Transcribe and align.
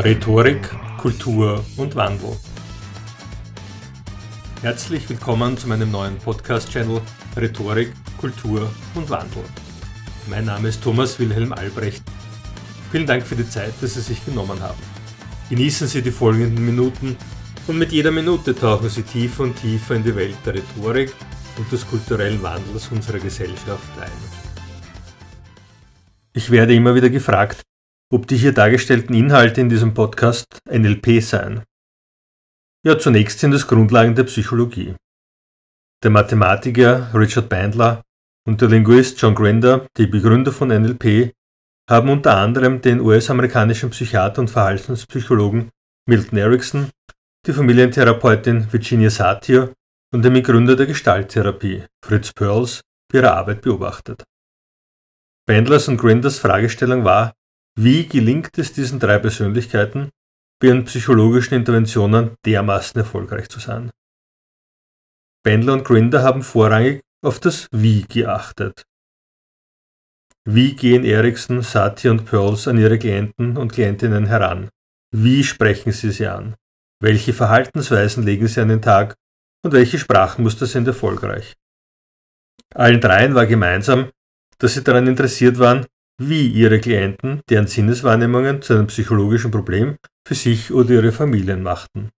Rhetorik, 0.00 0.70
Kultur 0.96 1.64
und 1.76 1.96
Wandel. 1.96 2.36
Herzlich 4.62 5.10
willkommen 5.10 5.58
zu 5.58 5.66
meinem 5.66 5.90
neuen 5.90 6.16
Podcast-Channel 6.18 7.00
Rhetorik, 7.36 7.92
Kultur 8.16 8.70
und 8.94 9.10
Wandel. 9.10 9.42
Mein 10.30 10.44
Name 10.44 10.68
ist 10.68 10.84
Thomas 10.84 11.18
Wilhelm 11.18 11.52
Albrecht. 11.52 12.04
Vielen 12.92 13.08
Dank 13.08 13.26
für 13.26 13.34
die 13.34 13.48
Zeit, 13.50 13.72
dass 13.80 13.94
Sie 13.94 14.00
sich 14.00 14.24
genommen 14.24 14.60
haben. 14.60 14.78
Genießen 15.50 15.88
Sie 15.88 16.00
die 16.00 16.12
folgenden 16.12 16.64
Minuten 16.64 17.16
und 17.66 17.76
mit 17.76 17.90
jeder 17.90 18.12
Minute 18.12 18.54
tauchen 18.54 18.88
Sie 18.90 19.02
tiefer 19.02 19.42
und 19.42 19.60
tiefer 19.60 19.96
in 19.96 20.04
die 20.04 20.14
Welt 20.14 20.36
der 20.46 20.54
Rhetorik 20.54 21.12
und 21.56 21.72
des 21.72 21.84
kulturellen 21.84 22.40
Wandels 22.40 22.88
unserer 22.92 23.18
Gesellschaft 23.18 24.00
ein. 24.00 24.12
Ich 26.34 26.52
werde 26.52 26.72
immer 26.72 26.94
wieder 26.94 27.10
gefragt, 27.10 27.64
ob 28.10 28.26
die 28.26 28.36
hier 28.36 28.52
dargestellten 28.52 29.14
Inhalte 29.14 29.60
in 29.60 29.68
diesem 29.68 29.94
Podcast 29.94 30.46
NLP 30.70 31.22
seien. 31.22 31.62
Ja, 32.84 32.98
zunächst 32.98 33.40
sind 33.40 33.52
es 33.52 33.66
Grundlagen 33.66 34.14
der 34.14 34.24
Psychologie. 34.24 34.94
Der 36.02 36.10
Mathematiker 36.10 37.12
Richard 37.12 37.48
Bandler 37.48 38.02
und 38.46 38.60
der 38.60 38.68
Linguist 38.68 39.20
John 39.20 39.34
Grinder, 39.34 39.86
die 39.96 40.06
Begründer 40.06 40.52
von 40.52 40.68
NLP, 40.68 41.32
haben 41.90 42.08
unter 42.08 42.36
anderem 42.36 42.80
den 42.80 43.00
US-amerikanischen 43.00 43.90
Psychiater 43.90 44.40
und 44.40 44.48
Verhaltenspsychologen 44.48 45.70
Milton 46.06 46.38
Erickson, 46.38 46.90
die 47.46 47.52
Familientherapeutin 47.52 48.72
Virginia 48.72 49.10
Satir 49.10 49.72
und 50.12 50.24
den 50.24 50.34
Begründer 50.34 50.76
der 50.76 50.86
Gestalttherapie 50.86 51.84
Fritz 52.04 52.32
Perls 52.32 52.80
bei 53.10 53.18
ihrer 53.18 53.36
Arbeit 53.36 53.62
beobachtet. 53.62 54.24
Bandlers 55.46 55.88
und 55.88 55.96
Grinders 55.96 56.38
Fragestellung 56.38 57.04
war, 57.04 57.32
wie 57.80 58.08
gelingt 58.08 58.58
es 58.58 58.72
diesen 58.72 58.98
drei 58.98 59.18
Persönlichkeiten, 59.18 60.10
bei 60.60 60.66
ihren 60.66 60.84
psychologischen 60.86 61.54
Interventionen 61.54 62.34
dermaßen 62.44 62.98
erfolgreich 62.98 63.48
zu 63.48 63.60
sein? 63.60 63.92
Bendler 65.44 65.74
und 65.74 65.84
Grinder 65.84 66.24
haben 66.24 66.42
vorrangig 66.42 67.02
auf 67.24 67.38
das 67.38 67.68
Wie 67.70 68.02
geachtet. 68.02 68.82
Wie 70.44 70.74
gehen 70.74 71.04
Ericsson, 71.04 71.62
Satie 71.62 72.08
und 72.08 72.24
Pearls 72.24 72.66
an 72.66 72.78
ihre 72.78 72.98
Klienten 72.98 73.56
und 73.56 73.72
Klientinnen 73.72 74.26
heran? 74.26 74.70
Wie 75.14 75.44
sprechen 75.44 75.92
sie 75.92 76.10
sie 76.10 76.26
an? 76.26 76.56
Welche 77.00 77.32
Verhaltensweisen 77.32 78.24
legen 78.24 78.48
sie 78.48 78.60
an 78.60 78.70
den 78.70 78.82
Tag 78.82 79.14
und 79.62 79.72
welche 79.72 80.00
Sprachmuster 80.00 80.66
sind 80.66 80.88
erfolgreich? 80.88 81.54
Allen 82.74 83.00
dreien 83.00 83.36
war 83.36 83.46
gemeinsam, 83.46 84.10
dass 84.58 84.74
sie 84.74 84.82
daran 84.82 85.06
interessiert 85.06 85.60
waren, 85.60 85.86
wie 86.20 86.48
ihre 86.48 86.80
Klienten 86.80 87.40
deren 87.48 87.66
Sinneswahrnehmungen 87.66 88.60
zu 88.62 88.74
einem 88.74 88.88
psychologischen 88.88 89.50
Problem 89.50 89.96
für 90.26 90.34
sich 90.34 90.72
oder 90.72 90.90
ihre 90.90 91.12
Familien 91.12 91.62
machten. 91.62 92.10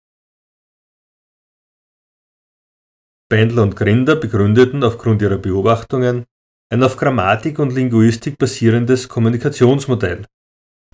Bendler 3.29 3.63
und 3.63 3.77
Grinder 3.77 4.17
begründeten 4.17 4.83
aufgrund 4.83 5.21
ihrer 5.21 5.37
Beobachtungen 5.37 6.25
ein 6.71 6.83
auf 6.83 6.97
Grammatik 6.97 7.59
und 7.59 7.75
Linguistik 7.75 8.39
basierendes 8.39 9.09
Kommunikationsmodell, 9.09 10.27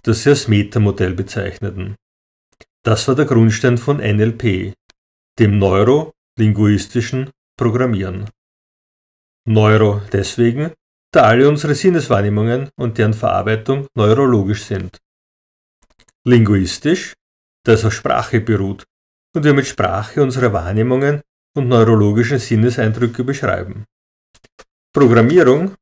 das 0.02 0.22
sie 0.22 0.30
als 0.30 0.48
Metamodell 0.48 1.14
bezeichneten. 1.14 1.96
Das 2.84 3.06
war 3.08 3.14
der 3.14 3.24
Grundstein 3.24 3.78
von 3.78 3.98
NLP, 3.98 4.74
dem 5.38 5.58
neurolinguistischen 5.58 7.30
Programmieren. 7.56 8.28
Neuro 9.46 10.00
deswegen, 10.12 10.72
da 11.14 11.22
alle 11.22 11.48
unsere 11.48 11.74
Sinneswahrnehmungen 11.74 12.70
und 12.76 12.98
deren 12.98 13.14
Verarbeitung 13.14 13.86
neurologisch 13.94 14.64
sind. 14.64 14.98
Linguistisch, 16.26 17.12
da 17.64 17.72
es 17.72 17.84
auf 17.84 17.92
Sprache 17.92 18.40
beruht 18.40 18.84
und 19.34 19.44
wir 19.44 19.54
mit 19.54 19.66
Sprache 19.66 20.22
unsere 20.22 20.52
Wahrnehmungen 20.52 21.20
und 21.56 21.68
neurologischen 21.68 22.38
Sinneseindrücke 22.38 23.22
beschreiben. 23.22 23.84
Programmierung, 24.92 25.76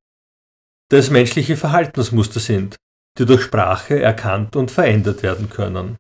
da 0.90 0.98
es 0.98 1.10
menschliche 1.10 1.56
Verhaltensmuster 1.56 2.40
sind, 2.40 2.76
die 3.18 3.24
durch 3.24 3.44
Sprache 3.44 4.00
erkannt 4.00 4.56
und 4.56 4.70
verändert 4.70 5.22
werden 5.22 5.48
können. 5.48 5.96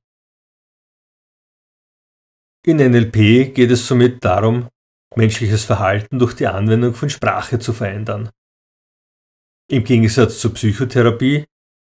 In 2.66 2.76
NLP 2.76 3.54
geht 3.54 3.70
es 3.70 3.86
somit 3.86 4.24
darum, 4.24 4.68
menschliches 5.16 5.64
Verhalten 5.64 6.18
durch 6.18 6.34
die 6.34 6.46
Anwendung 6.46 6.94
von 6.94 7.10
Sprache 7.10 7.58
zu 7.58 7.72
verändern. 7.72 8.30
Im 9.70 9.84
Gegensatz 9.84 10.40
zur 10.40 10.54
Psychotherapie, 10.54 11.44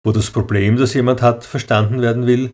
wo 0.05 0.13
das 0.13 0.31
Problem, 0.31 0.77
das 0.77 0.95
jemand 0.95 1.23
hat, 1.23 1.45
verstanden 1.45 2.01
werden 2.01 2.27
will, 2.27 2.53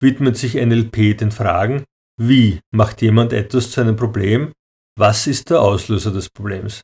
widmet 0.00 0.36
sich 0.36 0.54
NLP 0.54 1.16
den 1.16 1.30
Fragen, 1.30 1.84
wie 2.20 2.60
macht 2.72 3.02
jemand 3.02 3.32
etwas 3.32 3.70
zu 3.70 3.80
einem 3.80 3.96
Problem, 3.96 4.52
was 4.98 5.26
ist 5.26 5.50
der 5.50 5.62
Auslöser 5.62 6.12
des 6.12 6.28
Problems. 6.28 6.82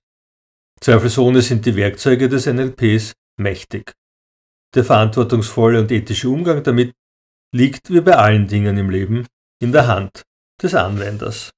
Zweifelsohne 0.81 1.43
sind 1.43 1.67
die 1.67 1.77
Werkzeuge 1.77 2.29
des 2.29 2.47
NLPs 2.47 3.15
mächtig. 3.39 3.93
Der 4.75 4.85
verantwortungsvolle 4.85 5.81
und 5.81 5.91
ethische 5.91 6.29
Umgang 6.29 6.63
damit 6.63 6.95
liegt 7.55 7.91
wie 7.91 8.01
bei 8.01 8.17
allen 8.17 8.47
Dingen 8.47 8.77
im 8.77 8.91
Leben 8.91 9.27
in 9.61 9.73
der 9.73 9.87
Hand 9.87 10.23
des 10.63 10.75
Anwenders. 10.75 11.51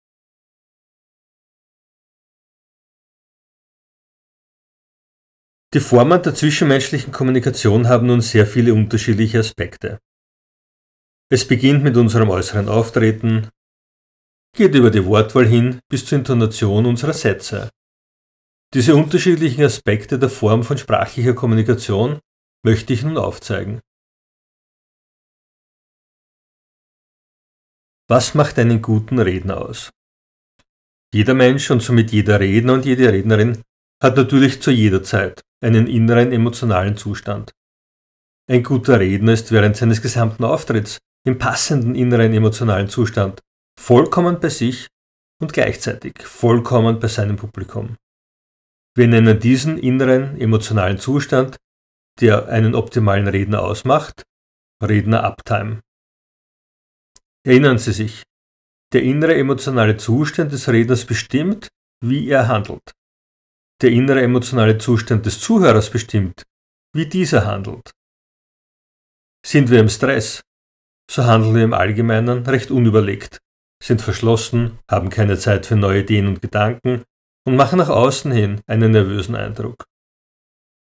Die 5.73 5.79
Formen 5.79 6.21
der 6.21 6.35
zwischenmenschlichen 6.35 7.13
Kommunikation 7.13 7.87
haben 7.87 8.09
nun 8.09 8.21
sehr 8.21 8.45
viele 8.45 8.75
unterschiedliche 8.75 9.39
Aspekte. 9.39 10.01
Es 11.33 11.47
beginnt 11.47 11.85
mit 11.85 11.97
unserem 11.97 12.29
äußeren 12.29 12.69
Auftreten, 12.69 13.51
geht 14.57 14.75
über 14.75 14.91
die 14.91 15.05
Wortwahl 15.05 15.47
hin 15.47 15.79
bis 15.89 16.05
zur 16.05 16.19
Intonation 16.19 16.87
unserer 16.87 17.13
Sätze. 17.13 17.71
Diese 18.75 18.97
unterschiedlichen 18.97 19.63
Aspekte 19.63 20.19
der 20.19 20.29
Form 20.29 20.65
von 20.65 20.77
sprachlicher 20.77 21.35
Kommunikation 21.35 22.19
möchte 22.65 22.93
ich 22.93 23.05
nun 23.05 23.17
aufzeigen. 23.17 23.81
Was 28.09 28.35
macht 28.35 28.59
einen 28.59 28.83
guten 28.83 29.21
Redner 29.21 29.59
aus? 29.59 29.91
Jeder 31.15 31.35
Mensch 31.35 31.71
und 31.71 31.81
somit 31.81 32.11
jeder 32.11 32.41
Redner 32.41 32.73
und 32.73 32.85
jede 32.85 33.13
Rednerin 33.13 33.63
hat 34.03 34.17
natürlich 34.17 34.61
zu 34.61 34.73
jeder 34.73 35.05
Zeit 35.05 35.45
einen 35.63 35.87
inneren 35.87 36.33
emotionalen 36.33 36.97
Zustand. 36.97 37.53
Ein 38.51 38.63
guter 38.63 38.99
Redner 38.99 39.33
ist 39.33 39.53
während 39.53 39.77
seines 39.77 40.03
gesamten 40.03 40.45
Auftritts 40.45 40.99
im 41.25 41.39
passenden 41.39 41.95
inneren 41.95 42.33
emotionalen 42.33 42.89
Zustand, 42.89 43.41
vollkommen 43.79 44.41
bei 44.41 44.49
sich 44.49 44.89
und 45.41 45.53
gleichzeitig 45.53 46.23
vollkommen 46.23 46.99
bei 46.99 47.09
seinem 47.09 47.37
Publikum. 47.37 47.97
Wir 48.97 49.07
nennen 49.07 49.39
diesen 49.39 49.79
inneren 49.79 50.41
emotionalen 50.41 50.99
Zustand, 50.99 51.57
der 52.21 52.49
einen 52.49 52.75
optimalen 52.75 53.29
Redner 53.29 53.63
ausmacht, 53.63 54.25
Redner-Uptime. 54.83 55.81
Erinnern 57.47 57.79
Sie 57.79 57.93
sich, 57.93 58.23
der 58.93 59.03
innere 59.03 59.37
emotionale 59.37 59.97
Zustand 59.97 60.53
des 60.53 60.69
Redners 60.69 61.05
bestimmt, 61.05 61.69
wie 62.03 62.29
er 62.29 62.49
handelt 62.49 62.93
der 63.83 63.91
innere 63.91 64.23
emotionale 64.23 64.79
Zustand 64.79 65.27
des 65.27 65.41
Zuhörers 65.41 65.91
bestimmt, 65.91 66.43
wie 66.95 67.07
dieser 67.07 67.47
handelt. 67.47 67.91
Sind 69.45 69.71
wir 69.71 69.81
im 69.81 69.89
Stress, 69.89 70.43
so 71.11 71.25
handeln 71.25 71.55
wir 71.55 71.65
im 71.65 71.75
Allgemeinen 71.75 72.47
recht 72.47 72.71
unüberlegt, 72.71 73.39
sind 73.83 74.03
verschlossen, 74.03 74.79
haben 74.91 75.09
keine 75.09 75.39
Zeit 75.39 75.67
für 75.67 75.77
neue 75.77 76.01
Ideen 76.01 76.27
und 76.27 76.43
Gedanken 76.43 77.05
und 77.47 77.57
machen 77.57 77.79
nach 77.79 77.89
außen 77.89 78.31
hin 78.31 78.61
einen 78.67 78.93
nervösen 78.93 79.35
Eindruck. 79.35 79.85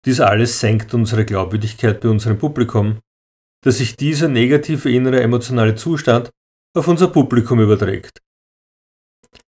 Dies 0.04 0.20
alles 0.20 0.60
senkt 0.60 0.92
unsere 0.94 1.24
Glaubwürdigkeit 1.24 2.00
bei 2.00 2.08
unserem 2.08 2.38
Publikum, 2.38 3.00
dass 3.64 3.78
sich 3.78 3.96
dieser 3.96 4.28
negative 4.28 4.90
innere 4.90 5.22
emotionale 5.22 5.76
Zustand 5.76 6.30
auf 6.76 6.88
unser 6.88 7.08
Publikum 7.08 7.60
überträgt. 7.60 8.18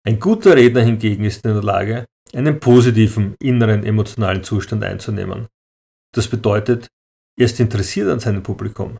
Ein 0.07 0.19
guter 0.19 0.55
Redner 0.55 0.83
hingegen 0.83 1.25
ist 1.25 1.43
in 1.45 1.53
der 1.53 1.63
Lage, 1.63 2.05
einen 2.31 2.59
positiven 2.59 3.35
inneren 3.41 3.83
emotionalen 3.83 4.43
Zustand 4.43 4.83
einzunehmen. 4.83 5.47
Das 6.13 6.27
bedeutet, 6.27 6.87
er 7.39 7.45
ist 7.45 7.59
interessiert 7.59 8.09
an 8.09 8.19
seinem 8.19 8.43
Publikum, 8.43 8.99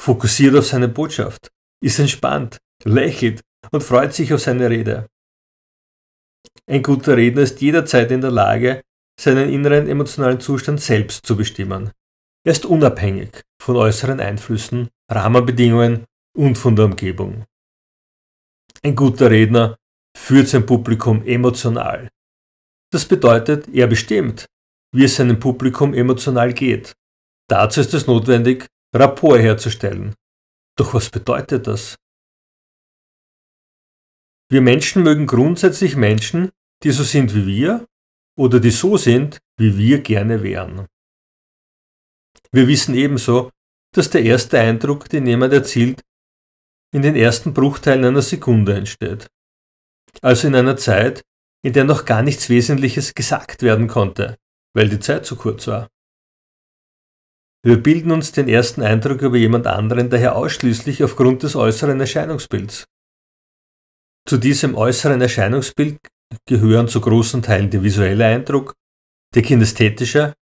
fokussiert 0.00 0.56
auf 0.56 0.66
seine 0.66 0.88
Botschaft, 0.88 1.48
ist 1.80 2.00
entspannt, 2.00 2.58
lächelt 2.84 3.40
und 3.70 3.84
freut 3.84 4.14
sich 4.14 4.34
auf 4.34 4.40
seine 4.40 4.68
Rede. 4.68 5.06
Ein 6.68 6.82
guter 6.82 7.16
Redner 7.16 7.42
ist 7.42 7.60
jederzeit 7.60 8.10
in 8.10 8.20
der 8.20 8.32
Lage, 8.32 8.82
seinen 9.20 9.48
inneren 9.48 9.88
emotionalen 9.88 10.40
Zustand 10.40 10.80
selbst 10.80 11.24
zu 11.24 11.36
bestimmen. 11.36 11.92
Er 12.44 12.52
ist 12.52 12.66
unabhängig 12.66 13.42
von 13.62 13.76
äußeren 13.76 14.18
Einflüssen, 14.18 14.88
Rahmenbedingungen 15.08 16.04
und 16.36 16.58
von 16.58 16.74
der 16.74 16.86
Umgebung. 16.86 17.44
Ein 18.82 18.96
guter 18.96 19.30
Redner 19.30 19.76
führt 20.16 20.48
sein 20.48 20.66
Publikum 20.66 21.24
emotional, 21.24 22.08
das 22.92 23.06
bedeutet, 23.06 23.68
er 23.68 23.86
bestimmt, 23.86 24.44
wie 24.94 25.04
es 25.04 25.16
seinem 25.16 25.40
Publikum 25.40 25.94
emotional 25.94 26.52
geht. 26.52 26.92
Dazu 27.48 27.80
ist 27.80 27.94
es 27.94 28.06
notwendig, 28.06 28.66
Rapport 28.94 29.40
herzustellen. 29.40 30.14
Doch 30.76 30.92
was 30.92 31.08
bedeutet 31.08 31.66
das? 31.66 31.96
Wir 34.50 34.60
Menschen 34.60 35.02
mögen 35.02 35.26
grundsätzlich 35.26 35.96
Menschen, 35.96 36.50
die 36.82 36.90
so 36.90 37.02
sind 37.02 37.34
wie 37.34 37.46
wir 37.46 37.86
oder 38.38 38.60
die 38.60 38.70
so 38.70 38.98
sind, 38.98 39.38
wie 39.58 39.78
wir 39.78 40.02
gerne 40.02 40.42
wären. 40.42 40.86
Wir 42.50 42.68
wissen 42.68 42.94
ebenso, 42.94 43.50
dass 43.94 44.10
der 44.10 44.22
erste 44.22 44.58
Eindruck, 44.58 45.08
den 45.08 45.26
jemand 45.26 45.54
erzielt, 45.54 46.02
in 46.92 47.00
den 47.00 47.16
ersten 47.16 47.54
Bruchteilen 47.54 48.04
einer 48.04 48.20
Sekunde 48.20 48.74
entsteht. 48.74 49.28
Also 50.20 50.48
in 50.48 50.54
einer 50.54 50.76
Zeit, 50.76 51.22
in 51.64 51.72
der 51.72 51.84
noch 51.84 52.04
gar 52.04 52.22
nichts 52.22 52.48
Wesentliches 52.48 53.14
gesagt 53.14 53.62
werden 53.62 53.88
konnte, 53.88 54.36
weil 54.74 54.88
die 54.88 55.00
Zeit 55.00 55.24
zu 55.24 55.36
kurz 55.36 55.66
war. 55.66 55.88
Wir 57.64 57.80
bilden 57.80 58.10
uns 58.10 58.32
den 58.32 58.48
ersten 58.48 58.82
Eindruck 58.82 59.22
über 59.22 59.36
jemand 59.36 59.68
anderen 59.68 60.10
daher 60.10 60.34
ausschließlich 60.34 61.04
aufgrund 61.04 61.44
des 61.44 61.54
äußeren 61.54 62.00
Erscheinungsbilds. 62.00 62.84
Zu 64.28 64.38
diesem 64.38 64.74
äußeren 64.74 65.20
Erscheinungsbild 65.20 65.98
gehören 66.48 66.88
zu 66.88 67.00
großen 67.00 67.42
Teilen 67.42 67.70
der 67.70 67.82
visuelle 67.82 68.26
Eindruck, 68.26 68.74
der 69.34 69.42
kinästhetische, 69.42 70.34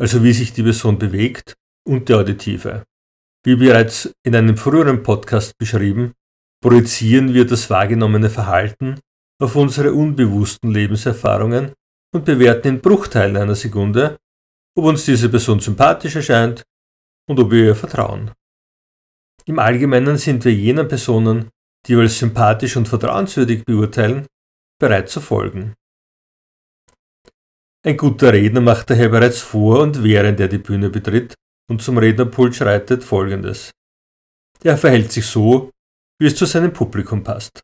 also 0.00 0.24
wie 0.24 0.32
sich 0.32 0.52
die 0.52 0.62
Person 0.62 0.98
bewegt, 0.98 1.54
und 1.86 2.08
der 2.08 2.18
auditive. 2.18 2.84
Wie 3.44 3.56
bereits 3.56 4.12
in 4.24 4.34
einem 4.34 4.56
früheren 4.56 5.02
Podcast 5.02 5.56
beschrieben, 5.58 6.14
projizieren 6.62 7.34
wir 7.34 7.46
das 7.46 7.68
wahrgenommene 7.70 8.30
Verhalten 8.30 9.00
auf 9.40 9.56
unsere 9.56 9.92
unbewussten 9.92 10.70
Lebenserfahrungen 10.70 11.72
und 12.14 12.24
bewerten 12.24 12.68
in 12.68 12.80
Bruchteilen 12.80 13.36
einer 13.36 13.54
Sekunde, 13.54 14.16
ob 14.76 14.84
uns 14.84 15.04
diese 15.04 15.28
Person 15.28 15.60
sympathisch 15.60 16.16
erscheint 16.16 16.62
und 17.28 17.38
ob 17.40 17.50
wir 17.50 17.66
ihr 17.66 17.74
vertrauen. 17.74 18.30
Im 19.46 19.58
Allgemeinen 19.58 20.16
sind 20.16 20.44
wir 20.44 20.54
jenen 20.54 20.88
Personen, 20.88 21.50
die 21.86 21.96
wir 21.96 22.02
als 22.02 22.18
sympathisch 22.18 22.76
und 22.76 22.88
vertrauenswürdig 22.88 23.64
beurteilen, 23.64 24.26
bereit 24.80 25.08
zu 25.08 25.20
folgen. 25.20 25.74
Ein 27.84 27.96
guter 27.98 28.32
Redner 28.32 28.62
macht 28.62 28.88
daher 28.88 29.10
bereits 29.10 29.40
vor 29.40 29.80
und 29.80 30.02
während 30.02 30.40
er 30.40 30.48
die 30.48 30.58
Bühne 30.58 30.88
betritt 30.88 31.34
und 31.68 31.82
zum 31.82 31.98
Rednerpult 31.98 32.54
schreitet 32.54 33.04
folgendes. 33.04 33.70
Er 34.62 34.78
verhält 34.78 35.12
sich 35.12 35.26
so, 35.26 35.70
wie 36.18 36.26
es 36.26 36.36
zu 36.36 36.46
seinem 36.46 36.72
Publikum 36.72 37.22
passt. 37.22 37.60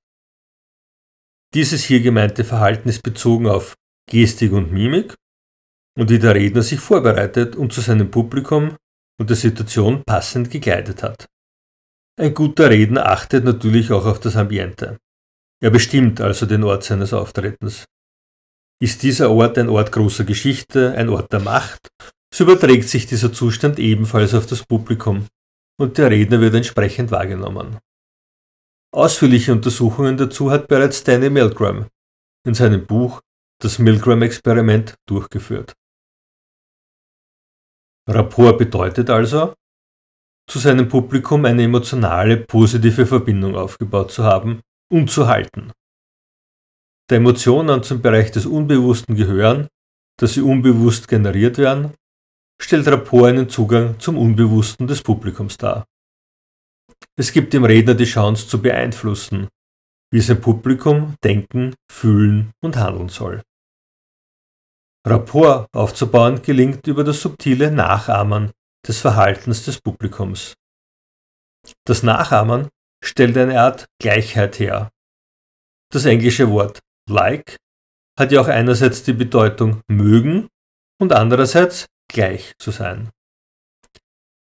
Dieses 1.55 1.85
hier 1.85 2.01
gemeinte 2.01 2.45
Verhalten 2.45 2.89
ist 2.89 3.03
bezogen 3.03 3.49
auf 3.49 3.75
Gestik 4.09 4.53
und 4.53 4.73
Mimik 4.73 5.15
und 5.99 6.11
wie 6.11 6.19
der 6.19 6.35
Redner 6.35 6.63
sich 6.63 6.79
vorbereitet 6.79 7.57
und 7.57 7.73
zu 7.73 7.81
seinem 7.81 8.11
Publikum 8.11 8.77
und 9.19 9.31
der 9.31 9.37
Situation 9.37 10.05
passend 10.05 10.51
gekleidet 10.51 11.03
hat. 11.03 11.27
Ein 12.19 12.35
guter 12.35 12.71
Redner 12.71 13.07
achtet 13.07 13.45
natürlich 13.45 13.91
auch 13.91 14.07
auf 14.07 14.21
das 14.21 14.37
Ambiente. 14.37 14.99
Er 15.63 15.71
bestimmt 15.71 16.21
also 16.21 16.47
den 16.47 16.63
Ort 16.65 16.85
seines 16.85 17.13
Auftretens. 17.13 17.85
Ist 18.81 19.03
dieser 19.03 19.31
Ort 19.31 19.59
ein 19.59 19.69
Ort 19.69 19.93
großer 19.93 20.25
Geschichte, 20.25 20.95
ein 20.95 21.09
Ort 21.09 21.33
der 21.33 21.41
Macht, 21.41 21.89
so 22.33 22.45
überträgt 22.45 22.89
sich 22.89 23.07
dieser 23.07 23.33
Zustand 23.33 23.79
ebenfalls 23.79 24.35
auf 24.35 24.47
das 24.47 24.65
Publikum 24.65 25.27
und 25.79 25.99
der 25.99 26.11
Redner 26.11 26.41
wird 26.41 26.55
entsprechend 26.55 27.11
wahrgenommen. 27.11 27.79
Ausführliche 28.93 29.53
Untersuchungen 29.53 30.17
dazu 30.17 30.51
hat 30.51 30.67
bereits 30.67 30.99
Stanley 30.99 31.31
Milgram 31.31 31.87
in 32.45 32.55
seinem 32.55 32.87
Buch 32.87 33.21
Das 33.63 33.79
Milgram-Experiment 33.79 34.97
durchgeführt. 35.07 35.75
Rapport 38.09 38.59
bedeutet 38.59 39.11
also, 39.11 39.55
zu 40.49 40.59
seinem 40.59 40.89
Publikum 40.89 41.45
eine 41.45 41.63
emotionale, 41.63 42.39
positive 42.39 43.07
Verbindung 43.07 43.55
aufgebaut 43.55 44.11
zu 44.11 44.25
haben 44.25 44.61
und 44.91 45.09
zu 45.09 45.29
halten. 45.29 45.71
Da 47.09 47.17
Emotionen 47.17 47.85
zum 47.85 48.03
Bereich 48.03 48.33
des 48.33 48.47
Unbewussten 48.47 49.15
gehören, 49.15 49.69
dass 50.19 50.35
sie 50.35 50.43
unbewusst 50.43 51.07
generiert 51.07 51.59
werden, 51.59 51.95
stellt 52.61 52.89
Rapport 52.89 53.29
einen 53.29 53.49
Zugang 53.49 54.01
zum 54.01 54.19
Unbewussten 54.19 54.89
des 54.89 55.03
Publikums 55.03 55.57
dar. 55.57 55.87
Es 57.19 57.33
gibt 57.33 57.53
dem 57.53 57.65
Redner 57.65 57.95
die 57.95 58.05
Chance 58.05 58.49
zu 58.49 58.61
beeinflussen, 58.63 59.49
wie 60.13 60.21
sein 60.21 60.41
Publikum 60.41 61.15
denken, 61.23 61.75
fühlen 61.91 62.53
und 62.63 62.77
handeln 62.77 63.09
soll. 63.09 63.43
Rapport 65.07 65.67
aufzubauen 65.75 66.43
gelingt 66.43 66.87
über 66.87 67.05
das 67.05 67.21
subtile 67.23 67.71
Nachahmen 67.71 68.53
des 68.87 69.01
Verhaltens 69.01 69.65
des 69.65 69.81
Publikums. 69.81 70.55
Das 71.87 72.03
Nachahmen 72.03 72.69
stellt 73.03 73.37
eine 73.37 73.61
Art 73.61 73.87
Gleichheit 74.01 74.59
her. 74.59 74.91
Das 75.91 76.05
englische 76.05 76.51
Wort 76.51 76.81
like 77.09 77.57
hat 78.19 78.33
ja 78.33 78.41
auch 78.41 78.49
einerseits 78.49 79.03
die 79.03 79.13
Bedeutung 79.13 79.81
mögen 79.89 80.49
und 81.01 81.13
andererseits 81.13 81.87
gleich 82.09 82.53
zu 82.59 82.71
sein. 82.71 83.11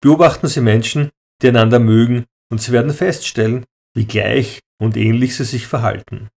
Beobachten 0.03 0.49
Sie 0.49 0.61
Menschen, 0.61 1.11
die 1.41 1.49
einander 1.49 1.79
mögen, 1.79 2.27
und 2.53 2.61
Sie 2.61 2.71
werden 2.71 2.93
feststellen, 2.93 3.65
wie 3.97 4.05
gleich 4.05 4.61
und 4.79 4.97
ähnlich 4.97 5.35
sie 5.35 5.45
sich 5.45 5.67
verhalten. 5.67 6.29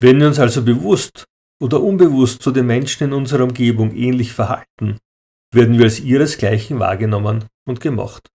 Wenn 0.00 0.18
wir 0.18 0.26
uns 0.26 0.40
also 0.40 0.64
bewusst 0.64 1.26
oder 1.62 1.80
unbewusst 1.80 2.42
zu 2.42 2.50
den 2.50 2.66
Menschen 2.66 3.04
in 3.04 3.12
unserer 3.12 3.44
Umgebung 3.44 3.94
ähnlich 3.94 4.32
verhalten, 4.32 4.98
werden 5.54 5.78
wir 5.78 5.84
als 5.84 6.00
ihresgleichen 6.00 6.80
wahrgenommen 6.80 7.44
und 7.68 7.80
gemocht. 7.80 8.28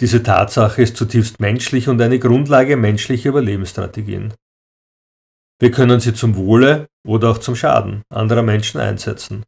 Diese 0.00 0.22
Tatsache 0.22 0.82
ist 0.82 0.98
zutiefst 0.98 1.40
menschlich 1.40 1.88
und 1.88 1.98
eine 2.02 2.18
Grundlage 2.18 2.76
menschlicher 2.76 3.30
Überlebensstrategien. 3.30 4.34
Wir 5.58 5.70
können 5.70 6.00
sie 6.00 6.12
zum 6.12 6.36
Wohle 6.36 6.86
oder 7.06 7.30
auch 7.30 7.38
zum 7.38 7.56
Schaden 7.56 8.02
anderer 8.10 8.42
Menschen 8.42 8.78
einsetzen. 8.78 9.42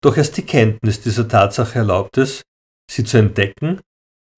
Doch 0.00 0.16
erst 0.16 0.36
die 0.36 0.46
Kenntnis 0.46 1.00
dieser 1.00 1.26
Tatsache 1.26 1.80
erlaubt 1.80 2.18
es, 2.18 2.42
sie 2.88 3.02
zu 3.02 3.18
entdecken 3.18 3.80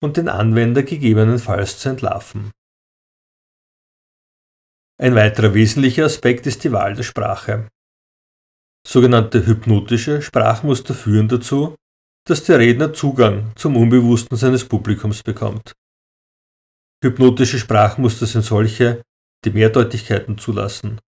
und 0.02 0.17
den 0.17 0.29
Anwender 0.29 0.82
gegebenenfalls 0.82 1.79
zu 1.79 1.91
entlarven. 1.91 2.50
Ein 5.00 5.14
weiterer 5.14 5.55
wesentlicher 5.55 6.05
Aspekt 6.05 6.47
ist 6.47 6.64
die 6.64 6.73
Wahl 6.73 6.94
der 6.94 7.02
Sprache. 7.02 7.69
Sogenannte 8.87 9.47
hypnotische 9.47 10.23
Sprachmuster 10.23 10.95
führen 10.95 11.28
dazu, 11.28 11.75
dass 12.26 12.45
der 12.45 12.59
Redner 12.59 12.92
Zugang 12.92 13.52
zum 13.57 13.76
Unbewussten 13.76 14.37
seines 14.37 14.66
Publikums 14.66 15.23
bekommt. 15.23 15.73
Hypnotische 17.02 17.59
Sprachmuster 17.59 18.26
sind 18.26 18.42
solche, 18.42 19.02
die 19.45 19.50
Mehrdeutigkeiten 19.50 20.37
zulassen 20.37 21.00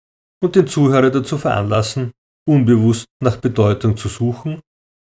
und 0.42 0.54
den 0.54 0.68
Zuhörer 0.68 1.10
dazu 1.10 1.36
veranlassen, 1.36 2.12
unbewusst 2.48 3.06
nach 3.20 3.36
Bedeutung 3.36 3.96
zu 3.96 4.08
suchen 4.08 4.60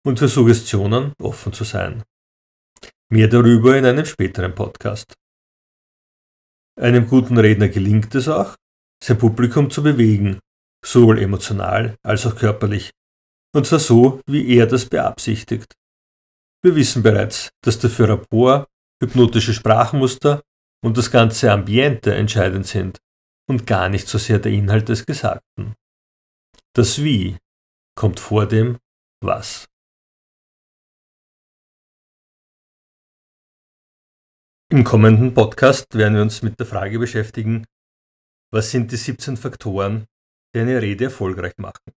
und 0.04 0.18
für 0.18 0.28
Suggestionen 0.28 1.12
offen 1.20 1.52
zu 1.52 1.64
sein. 1.64 2.02
Mehr 3.12 3.28
darüber 3.28 3.76
in 3.76 3.84
einem 3.84 4.06
späteren 4.06 4.54
Podcast. 4.54 5.12
Einem 6.80 7.06
guten 7.06 7.36
Redner 7.36 7.68
gelingt 7.68 8.14
es 8.14 8.26
auch, 8.26 8.56
sein 9.04 9.18
Publikum 9.18 9.68
zu 9.68 9.82
bewegen, 9.82 10.38
sowohl 10.82 11.18
emotional 11.18 11.94
als 12.02 12.24
auch 12.24 12.34
körperlich, 12.34 12.90
und 13.54 13.66
zwar 13.66 13.80
so, 13.80 14.22
wie 14.26 14.56
er 14.56 14.66
das 14.66 14.86
beabsichtigt. 14.86 15.74
Wir 16.64 16.74
wissen 16.74 17.02
bereits, 17.02 17.50
dass 17.62 17.78
dafür 17.78 18.08
Rapport, 18.08 18.66
hypnotische 19.02 19.52
Sprachmuster 19.52 20.40
und 20.82 20.96
das 20.96 21.10
ganze 21.10 21.52
Ambiente 21.52 22.14
entscheidend 22.14 22.66
sind 22.66 22.98
und 23.46 23.66
gar 23.66 23.90
nicht 23.90 24.08
so 24.08 24.16
sehr 24.16 24.38
der 24.38 24.52
Inhalt 24.52 24.88
des 24.88 25.04
Gesagten. 25.04 25.74
Das 26.74 27.02
Wie 27.02 27.36
kommt 27.94 28.20
vor 28.20 28.46
dem 28.46 28.78
Was. 29.22 29.68
Im 34.72 34.84
kommenden 34.84 35.34
Podcast 35.34 35.94
werden 35.94 36.14
wir 36.14 36.22
uns 36.22 36.40
mit 36.40 36.58
der 36.58 36.64
Frage 36.64 36.98
beschäftigen, 36.98 37.66
was 38.50 38.70
sind 38.70 38.90
die 38.90 38.96
17 38.96 39.36
Faktoren, 39.36 40.06
die 40.54 40.60
eine 40.60 40.80
Rede 40.80 41.04
erfolgreich 41.04 41.52
machen. 41.58 41.92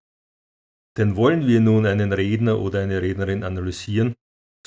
Denn 0.97 1.15
wollen 1.15 1.47
wir 1.47 1.61
nun 1.61 1.85
einen 1.85 2.11
Redner 2.11 2.59
oder 2.59 2.81
eine 2.81 3.01
Rednerin 3.01 3.45
analysieren, 3.45 4.15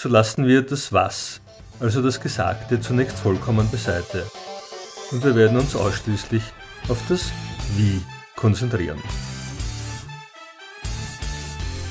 so 0.01 0.09
lassen 0.09 0.47
wir 0.47 0.63
das 0.63 0.91
Was, 0.91 1.43
also 1.81 2.01
das 2.01 2.19
Gesagte, 2.19 2.81
zunächst 2.81 3.19
vollkommen 3.19 3.71
beiseite. 3.71 4.25
Und 5.13 5.23
wir 5.23 5.37
werden 5.37 5.59
uns 5.59 5.77
ausschließlich 5.77 6.45
auf 6.89 7.07
das 7.11 7.31
Wie 7.77 8.01
konzentrieren 8.37 9.03